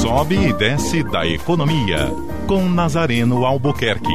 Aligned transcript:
sobe 0.00 0.34
e 0.34 0.52
desce 0.54 1.02
da 1.02 1.26
economia, 1.26 2.10
com 2.46 2.66
Nazareno 2.70 3.44
Albuquerque. 3.44 4.08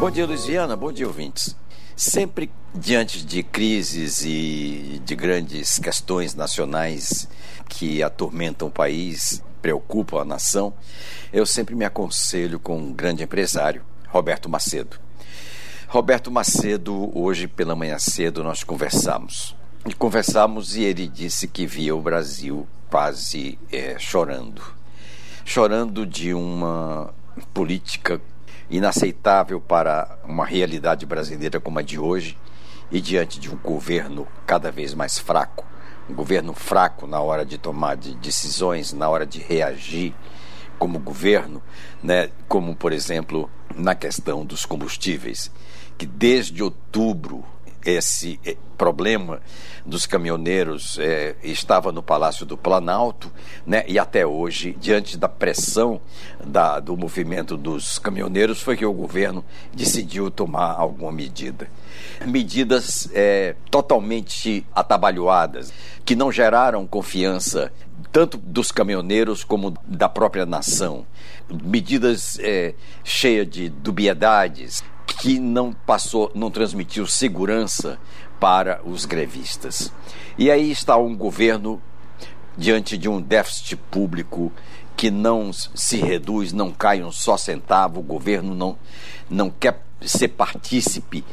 Bom 0.00 0.10
dia, 0.10 0.26
Luiziana. 0.26 0.74
Bom 0.74 0.90
dia, 0.90 1.06
ouvintes. 1.06 1.54
Sempre 1.94 2.50
diante 2.74 3.24
de 3.24 3.44
crises 3.44 4.24
e 4.24 5.00
de 5.04 5.14
grandes 5.14 5.78
questões 5.78 6.34
nacionais 6.34 7.28
que 7.68 8.02
atormentam 8.02 8.66
o 8.66 8.72
país, 8.72 9.40
preocupam 9.64 10.20
a 10.20 10.24
nação, 10.26 10.74
eu 11.32 11.46
sempre 11.46 11.74
me 11.74 11.86
aconselho 11.86 12.60
com 12.60 12.76
um 12.76 12.92
grande 12.92 13.22
empresário, 13.22 13.80
Roberto 14.08 14.46
Macedo. 14.46 14.98
Roberto 15.88 16.30
Macedo, 16.30 17.10
hoje 17.18 17.48
pela 17.48 17.74
manhã 17.74 17.98
cedo, 17.98 18.44
nós 18.44 18.62
conversamos. 18.62 19.56
E 19.86 19.94
conversamos 19.94 20.76
e 20.76 20.82
ele 20.82 21.08
disse 21.08 21.48
que 21.48 21.66
via 21.66 21.96
o 21.96 22.02
Brasil 22.02 22.68
quase 22.90 23.58
é, 23.72 23.98
chorando. 23.98 24.60
Chorando 25.46 26.04
de 26.04 26.34
uma 26.34 27.14
política 27.54 28.20
inaceitável 28.68 29.62
para 29.62 30.18
uma 30.24 30.44
realidade 30.44 31.06
brasileira 31.06 31.58
como 31.58 31.78
a 31.78 31.82
de 31.82 31.98
hoje 31.98 32.36
e 32.92 33.00
diante 33.00 33.40
de 33.40 33.48
um 33.48 33.56
governo 33.56 34.28
cada 34.46 34.70
vez 34.70 34.92
mais 34.92 35.18
fraco, 35.18 35.64
um 36.08 36.14
governo 36.14 36.52
fraco 36.54 37.06
na 37.06 37.20
hora 37.20 37.44
de 37.44 37.58
tomar 37.58 37.96
de 37.96 38.14
decisões, 38.14 38.92
na 38.92 39.08
hora 39.08 39.26
de 39.26 39.38
reagir 39.38 40.14
como 40.78 40.98
governo, 40.98 41.62
né, 42.02 42.30
como 42.48 42.74
por 42.74 42.92
exemplo 42.92 43.48
na 43.74 43.94
questão 43.94 44.44
dos 44.44 44.66
combustíveis, 44.66 45.50
que 45.96 46.06
desde 46.06 46.62
outubro 46.62 47.44
esse 47.84 48.40
eh, 48.44 48.56
problema 48.76 49.40
dos 49.84 50.06
caminhoneiros 50.06 50.98
é, 50.98 51.36
estava 51.42 51.92
no 51.92 52.02
Palácio 52.02 52.46
do 52.46 52.56
Planalto, 52.56 53.30
né, 53.66 53.84
e 53.86 53.98
até 53.98 54.26
hoje, 54.26 54.74
diante 54.80 55.18
da 55.18 55.28
pressão 55.28 56.00
da, 56.44 56.80
do 56.80 56.96
movimento 56.96 57.56
dos 57.56 57.98
caminhoneiros, 57.98 58.62
foi 58.62 58.76
que 58.76 58.86
o 58.86 58.92
governo 58.92 59.44
decidiu 59.72 60.30
tomar 60.30 60.72
alguma 60.72 61.12
medida. 61.12 61.68
Medidas 62.26 63.08
é, 63.12 63.54
totalmente 63.70 64.66
atabalhoadas, 64.74 65.72
que 66.04 66.16
não 66.16 66.32
geraram 66.32 66.86
confiança 66.86 67.72
tanto 68.10 68.38
dos 68.38 68.70
caminhoneiros 68.70 69.44
como 69.44 69.72
da 69.86 70.08
própria 70.08 70.46
nação. 70.46 71.06
Medidas 71.62 72.38
é, 72.40 72.74
cheias 73.02 73.48
de 73.48 73.68
dubiedades, 73.68 74.82
que 75.24 75.38
não 75.40 75.72
passou, 75.72 76.30
não 76.34 76.50
transmitiu 76.50 77.06
segurança 77.06 77.98
para 78.38 78.82
os 78.84 79.06
grevistas. 79.06 79.90
E 80.36 80.50
aí 80.50 80.70
está 80.70 80.98
um 80.98 81.16
governo 81.16 81.80
diante 82.58 82.98
de 82.98 83.08
um 83.08 83.22
déficit 83.22 83.74
público 83.74 84.52
que 84.94 85.10
não 85.10 85.50
se 85.50 85.96
reduz, 85.96 86.52
não 86.52 86.70
cai 86.70 87.02
um 87.02 87.10
só 87.10 87.38
centavo, 87.38 88.00
o 88.00 88.02
governo 88.02 88.54
não, 88.54 88.76
não 89.30 89.48
quer 89.48 89.82
ser 90.02 90.28
partícipe 90.28 91.24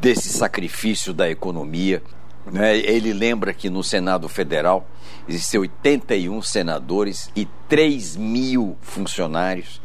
desse 0.00 0.30
sacrifício 0.30 1.12
da 1.12 1.28
economia. 1.28 2.02
Né? 2.50 2.78
Ele 2.78 3.12
lembra 3.12 3.52
que 3.52 3.68
no 3.68 3.84
Senado 3.84 4.30
Federal 4.30 4.88
existem 5.28 5.60
81 5.60 6.40
senadores 6.40 7.30
e 7.36 7.46
3 7.68 8.16
mil 8.16 8.78
funcionários 8.80 9.78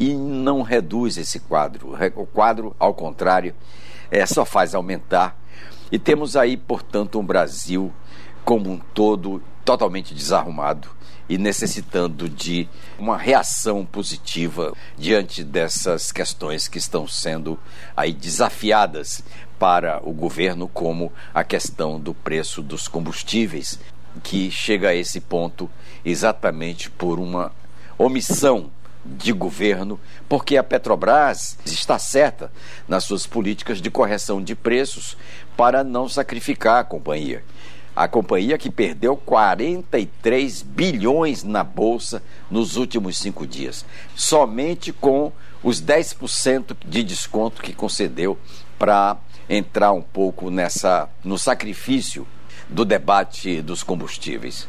e 0.00 0.14
não 0.14 0.62
reduz 0.62 1.18
esse 1.18 1.38
quadro. 1.38 1.94
O 2.16 2.24
quadro, 2.24 2.74
ao 2.78 2.94
contrário, 2.94 3.54
é, 4.10 4.24
só 4.24 4.46
faz 4.46 4.74
aumentar. 4.74 5.38
E 5.92 5.98
temos 5.98 6.36
aí, 6.36 6.56
portanto, 6.56 7.20
um 7.20 7.24
Brasil 7.24 7.92
como 8.42 8.70
um 8.70 8.78
todo 8.78 9.42
totalmente 9.62 10.14
desarrumado 10.14 10.88
e 11.28 11.36
necessitando 11.36 12.30
de 12.30 12.66
uma 12.98 13.16
reação 13.16 13.84
positiva 13.84 14.74
diante 14.96 15.44
dessas 15.44 16.10
questões 16.10 16.66
que 16.66 16.78
estão 16.78 17.06
sendo 17.06 17.58
aí 17.94 18.12
desafiadas 18.12 19.22
para 19.58 20.00
o 20.02 20.12
governo, 20.12 20.66
como 20.66 21.12
a 21.34 21.44
questão 21.44 22.00
do 22.00 22.14
preço 22.14 22.62
dos 22.62 22.88
combustíveis, 22.88 23.78
que 24.22 24.50
chega 24.50 24.88
a 24.88 24.94
esse 24.94 25.20
ponto 25.20 25.70
exatamente 26.04 26.90
por 26.90 27.20
uma 27.20 27.52
omissão 27.98 28.70
de 29.04 29.32
governo, 29.32 29.98
porque 30.28 30.56
a 30.56 30.62
Petrobras 30.62 31.58
está 31.64 31.98
certa 31.98 32.52
nas 32.86 33.04
suas 33.04 33.26
políticas 33.26 33.80
de 33.80 33.90
correção 33.90 34.42
de 34.42 34.54
preços 34.54 35.16
para 35.56 35.82
não 35.82 36.08
sacrificar 36.08 36.80
a 36.80 36.84
companhia. 36.84 37.42
A 37.94 38.06
companhia 38.06 38.56
que 38.56 38.70
perdeu 38.70 39.16
43 39.16 40.62
bilhões 40.62 41.42
na 41.42 41.64
bolsa 41.64 42.22
nos 42.50 42.76
últimos 42.76 43.18
cinco 43.18 43.46
dias, 43.46 43.84
somente 44.14 44.92
com 44.92 45.32
os 45.62 45.82
10% 45.82 46.76
de 46.86 47.02
desconto 47.02 47.60
que 47.60 47.74
concedeu 47.74 48.38
para 48.78 49.18
entrar 49.48 49.92
um 49.92 50.02
pouco 50.02 50.50
nessa 50.50 51.08
no 51.24 51.36
sacrifício 51.36 52.26
do 52.68 52.84
debate 52.84 53.60
dos 53.60 53.82
combustíveis. 53.82 54.68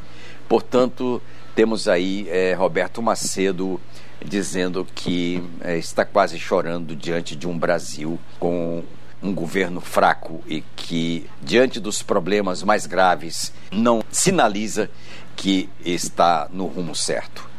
Portanto, 0.52 1.22
temos 1.56 1.88
aí 1.88 2.28
é, 2.30 2.54
Roberto 2.54 3.02
Macedo 3.02 3.80
dizendo 4.22 4.86
que 4.94 5.42
é, 5.62 5.78
está 5.78 6.04
quase 6.04 6.38
chorando 6.38 6.94
diante 6.94 7.38
de 7.38 7.48
um 7.48 7.58
Brasil 7.58 8.20
com 8.38 8.84
um 9.24 9.34
governo 9.34 9.80
fraco 9.80 10.44
e 10.46 10.62
que, 10.76 11.26
diante 11.42 11.80
dos 11.80 12.04
problemas 12.04 12.64
mais 12.64 12.86
graves, 12.86 13.54
não 13.72 14.04
sinaliza 14.12 14.90
que 15.38 15.70
está 15.86 16.50
no 16.52 16.66
rumo 16.66 16.94
certo. 16.94 17.50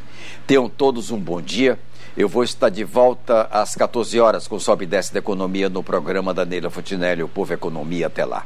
Tenham 0.46 0.68
todos 0.68 1.10
um 1.10 1.18
bom 1.18 1.40
dia. 1.40 1.78
Eu 2.14 2.28
vou 2.28 2.44
estar 2.44 2.68
de 2.68 2.84
volta 2.84 3.48
às 3.50 3.74
14 3.74 4.20
horas 4.20 4.46
com 4.46 4.56
o 4.56 4.60
Sobe 4.60 4.84
e 4.84 4.86
Desce 4.86 5.14
da 5.14 5.18
Economia 5.18 5.70
no 5.70 5.82
programa 5.82 6.34
da 6.34 6.44
Neila 6.44 6.68
Fontinelli, 6.68 7.22
o 7.22 7.28
Povo 7.28 7.54
Economia. 7.54 8.08
Até 8.08 8.26
lá. 8.26 8.44